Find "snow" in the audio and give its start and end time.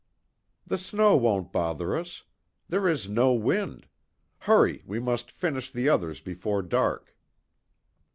0.79-1.15